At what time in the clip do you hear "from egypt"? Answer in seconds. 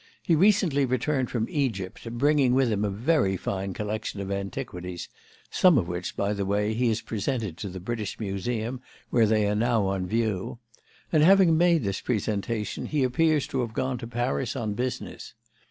1.29-2.09